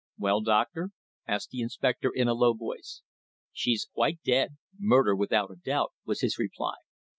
"Well, 0.17 0.41
doctor?" 0.41 0.89
asked 1.27 1.51
the 1.51 1.61
inspector 1.61 2.09
in 2.09 2.27
a 2.27 2.33
low 2.33 2.55
voice. 2.55 3.03
"She's 3.53 3.87
quite 3.93 4.23
dead 4.23 4.57
murder, 4.79 5.15
without 5.15 5.51
a 5.51 5.57
doubt," 5.57 5.91
was 6.05 6.21
his 6.21 6.39
reply. 6.39 6.73